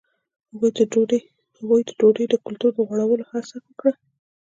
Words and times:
هغوی 1.59 1.81
د 1.87 1.91
ډوډۍ 1.99 2.25
د 2.29 2.35
کلتور 2.45 2.71
د 2.75 2.79
غوړولو 2.87 3.23
هڅه 3.31 3.55
وکړه. 3.65 3.93